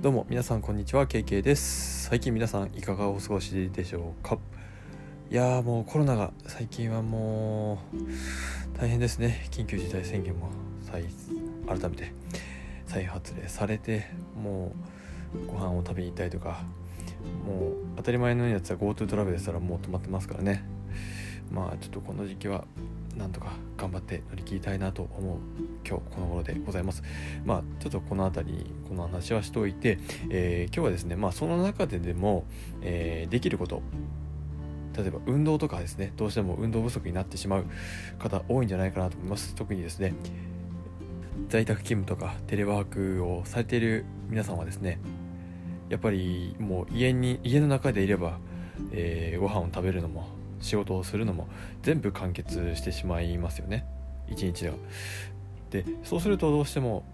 [0.00, 1.08] どうも皆さんこんにちは。
[1.08, 2.04] KK です。
[2.04, 4.38] 最近皆さんいかがお過ごしでしょうか？
[5.28, 9.48] いやーもうコロナが最近はもう大変ですね。
[9.50, 10.50] 緊急事態宣言も
[10.82, 11.02] 再
[11.66, 12.12] 改めて
[12.86, 14.06] 再発令されて
[14.40, 14.72] も
[15.34, 16.62] うご飯を食べに行ったりとか
[17.44, 20.62] もう当たり前のようなやつは GoTo トラベルですらもう止まってますからね。
[21.50, 22.64] まあちょっとこの時期は
[23.16, 25.38] なんとか頑張って乗り切りたいなと思う
[25.86, 27.02] 今日この頃でございます。
[27.44, 29.98] まあちょっとこの辺りにこの話はしておいて、
[30.30, 32.44] えー、今日はですねまあその中ででも、
[32.82, 33.82] えー、できること
[34.96, 37.64] 例えば運動とかですねどうしても運動不足になってしまう
[38.18, 39.54] 方多いんじゃないかなと思います。
[39.54, 40.14] 特にですね
[41.48, 45.00] 在宅勤務とかテレワークをされている皆さんはですね
[45.88, 48.38] やっぱりもう家に家の中でいれば、
[48.92, 50.28] えー、ご飯を食べるのも
[50.60, 51.48] 仕事をするのも
[51.82, 53.86] 全部完結してしまいますよね
[54.28, 54.76] 一日では。
[55.70, 57.04] でそうするとどうしても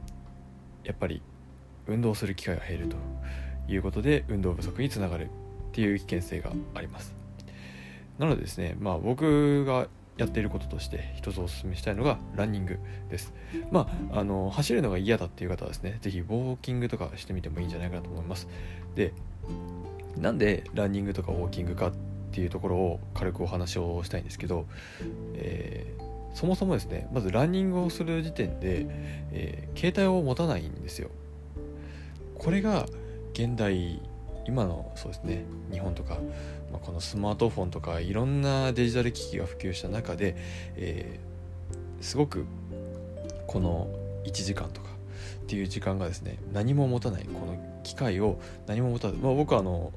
[0.85, 1.23] やっぱり
[1.87, 2.97] 運動する機会が減ると
[3.69, 5.29] いうことで運動不足につながるっ
[5.73, 7.15] ていう危険性があります。
[8.19, 12.79] なのでですねまあ僕がやっていることとして一つお勧めしたいのがランニング
[13.11, 13.35] です。
[13.73, 18.47] まあ、あの走るのが嫌だっていう方はですね、是非ウォーキングとかしてみてもいいんじゃないかなと思います。
[18.95, 19.13] で、
[20.17, 21.93] なんでランニングとかウォーキングかっ
[22.35, 24.67] ていうところを軽くお話をしたいんですけど、
[25.35, 28.87] えー、そもそもですねまずランニングをする時点で、
[29.31, 31.11] えー、携帯を持たないんですよ。
[32.37, 32.87] これが
[33.33, 34.03] 現代
[34.47, 36.19] 今のそうですね日本とか、
[36.73, 40.35] まあ、このスマートフォンとかいろんなデジタル機器が普及した中で、
[40.77, 42.45] えー、すごく
[43.47, 43.89] この
[44.25, 44.89] 1時間とか
[45.45, 47.54] っていう時間がですね何も持たないこの
[47.85, 49.93] 機械を何も持たず、まあ、僕はあの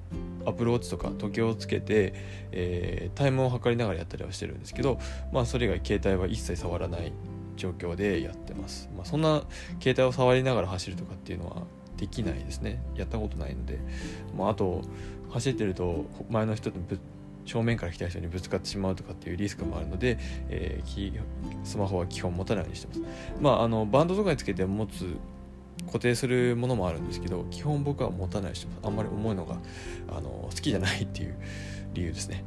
[0.46, 2.14] アプルウォッチとか時計をつけて、
[2.52, 5.00] えー、タイムを測りながらやったりはしてるんですけど、
[5.34, 7.12] まあ、それ以外携帯は一切触らない
[7.56, 9.44] 状況でやってます、まあ、そんな
[9.82, 11.64] 携帯を触りながら走るとかっていうのは
[11.98, 12.80] できないですね。
[12.96, 13.80] やったことないので、
[14.38, 14.84] まあ、あと
[15.32, 17.00] 走ってると前の人とぶ
[17.46, 21.22] 正面から来た人にぶつかってしまうとかっていうリスクもあるので、えー、
[21.64, 23.02] スマホは基本持たないようにしてます。
[23.40, 25.06] まあ、あのバンドとかにつけて持つ
[25.88, 29.58] 固定するものもあるんですけど基本僕は持たないしあんまり重いのが
[30.10, 31.36] あの好きじゃないっていう
[31.94, 32.44] 理由ですね。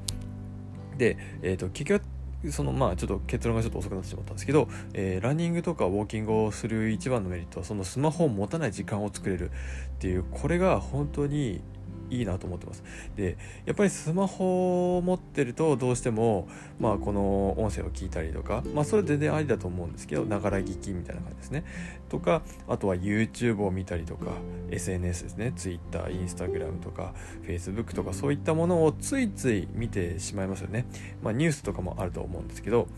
[0.97, 2.05] で、えーと、結局
[2.51, 9.53] そのまあちょっと結論がちょっと遅くなってしまったんですけど、えー、ランニングとかウォーキングをする一番のメリットはそのスマホを持たない時間を作れるっ
[9.99, 11.61] ていうこれが本当に
[12.11, 12.83] いいなと思ってます。
[13.17, 16.49] でやっぱりスマホを持ってるとどうしても
[16.79, 21.65] まあこの音声を聞いたりとかまあそれ全然ありだと思うんですけどながら聞きみたいな感じですね。
[22.09, 24.33] とかあとは YouTube を見たりとか
[24.71, 25.53] SNS ですね。
[25.57, 30.87] Twitter、Instagram とか Facebook とかそういったものをついつい見てしまいますよね。
[31.23, 32.89] まあニュースとかもあると思うんですけど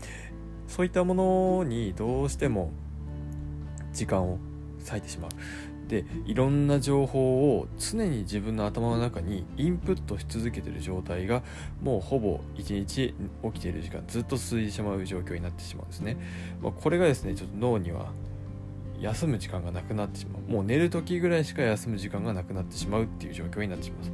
[0.67, 2.71] そういったものにどうしても
[3.93, 4.39] 時間を
[4.85, 5.31] 割いてしまう。
[5.87, 11.43] でいろんな情報を常に自分の頭の中にインプットし続けてる状態が
[11.81, 13.13] もうほぼ一日
[13.43, 16.17] 起きている時間ずっと続いてしまう状況になってしまうんですね、
[16.61, 18.11] まあ、これがですねちょっと脳には
[19.03, 20.49] 休む時間がなくなってしまう。
[20.49, 24.11] もう寝る時ぐらいしか休む時間がなくなってしまうっていう状況になってしまいます。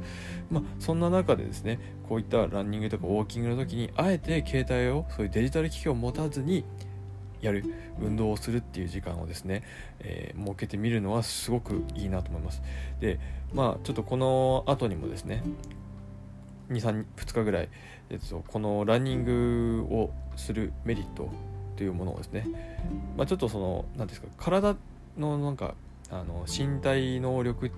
[0.50, 6.64] まあそんな中でですねこういったランニングとかウォーキングの時にあえて携帯をそういうデジタル機器を持たずに
[7.40, 7.64] やる
[8.00, 9.62] 運動をするっていう時間をですね、
[10.00, 12.62] えー、設けてみるのはすごくいいなと思います。
[13.00, 13.18] で
[13.52, 15.42] まあちょっとこの後にもですね
[16.70, 17.68] 232日ぐらい、
[18.10, 21.28] えっと、このランニングをするメリット
[21.76, 22.46] というものをですね、
[23.16, 24.76] まあ、ちょっとその何ですか体
[25.18, 25.74] のなんか
[26.10, 27.70] あの身体能力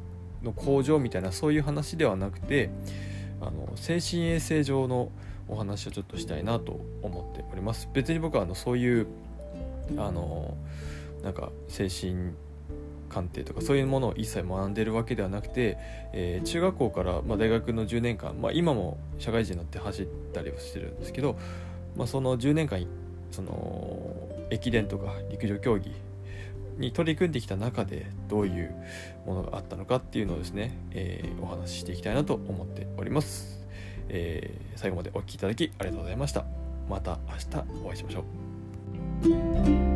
[0.43, 2.71] の向上みたいなそういう話ではなくて
[3.41, 5.11] あの精神衛生上の
[5.49, 7.89] お話をちょっとしたいなと思っております。
[7.93, 9.07] 別に僕はあのそういう
[9.97, 10.57] あの
[11.23, 12.33] なんか精神
[13.09, 15.77] 鑑定とかそういうものを一切学んでるわけではなくて、
[16.13, 21.37] えー、中学校から、まあ、大学の10年間、まあ、今も社会人になって走ったりはしてるんですけど、
[21.95, 22.87] まあ、その10年間
[23.31, 25.93] その駅伝とか陸上競技
[26.79, 28.75] に取り組んできた中でどういう
[29.27, 33.61] ものがあったのかっていうのをですね、えー、お話ししていきたいなと思っております、
[34.09, 36.63] えー、最後までお聴きいただきありがとうございました。
[36.89, 38.52] また明日お会いしましょう。
[39.25, 39.92] Música